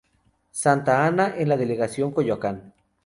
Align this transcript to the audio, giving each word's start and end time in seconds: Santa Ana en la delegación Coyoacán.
Santa 0.61 1.05
Ana 1.05 1.35
en 1.37 1.47
la 1.47 1.57
delegación 1.57 2.11
Coyoacán. 2.11 2.73